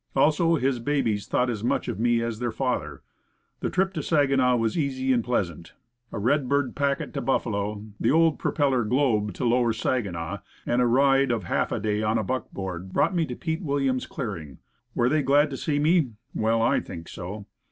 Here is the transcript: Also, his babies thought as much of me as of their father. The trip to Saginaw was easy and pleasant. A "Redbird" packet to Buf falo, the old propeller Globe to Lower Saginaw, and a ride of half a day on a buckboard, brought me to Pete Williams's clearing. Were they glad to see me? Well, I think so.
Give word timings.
Also, 0.15 0.55
his 0.55 0.79
babies 0.79 1.27
thought 1.27 1.47
as 1.47 1.63
much 1.63 1.87
of 1.87 1.99
me 1.99 2.23
as 2.23 2.37
of 2.37 2.39
their 2.39 2.51
father. 2.51 3.03
The 3.59 3.69
trip 3.69 3.93
to 3.93 4.01
Saginaw 4.01 4.55
was 4.55 4.75
easy 4.75 5.13
and 5.13 5.23
pleasant. 5.23 5.73
A 6.11 6.17
"Redbird" 6.17 6.75
packet 6.75 7.13
to 7.13 7.21
Buf 7.21 7.43
falo, 7.43 7.91
the 7.99 8.09
old 8.09 8.39
propeller 8.39 8.83
Globe 8.83 9.35
to 9.35 9.45
Lower 9.45 9.73
Saginaw, 9.73 10.39
and 10.65 10.81
a 10.81 10.87
ride 10.87 11.29
of 11.29 11.43
half 11.43 11.71
a 11.71 11.79
day 11.79 12.01
on 12.01 12.17
a 12.17 12.23
buckboard, 12.23 12.91
brought 12.91 13.13
me 13.13 13.27
to 13.27 13.35
Pete 13.35 13.61
Williams's 13.61 14.07
clearing. 14.07 14.57
Were 14.95 15.07
they 15.07 15.21
glad 15.21 15.51
to 15.51 15.55
see 15.57 15.77
me? 15.77 16.13
Well, 16.33 16.63
I 16.63 16.79
think 16.79 17.07
so. 17.07 17.45